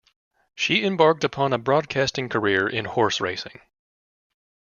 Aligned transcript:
She 0.55 0.83
embarked 0.83 1.23
upon 1.23 1.53
a 1.53 1.59
broadcasting 1.59 2.27
career 2.27 2.67
in 2.67 2.85
horse 2.85 3.21
racing. 3.21 3.61